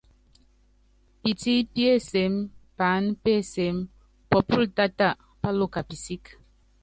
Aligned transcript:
Pití 1.21 1.55
pí 1.73 1.83
ensem 1.95 2.33
paán 2.77 3.05
pé 3.23 3.31
ensem, 3.41 3.75
pópól 4.31 4.63
táta 4.77 5.07
páluka 5.41 5.79
pisík. 5.89 6.23